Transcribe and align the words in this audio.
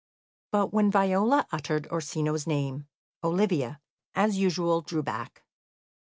But 0.51 0.73
when 0.73 0.89
Viola 0.89 1.45
uttered 1.51 1.85
Orsino's 1.91 2.47
name, 2.47 2.87
Olivia, 3.23 3.79
as 4.15 4.35
usual, 4.35 4.81
drew 4.81 5.03
back. 5.03 5.43